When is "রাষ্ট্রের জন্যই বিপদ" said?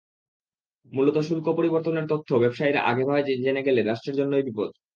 3.83-4.69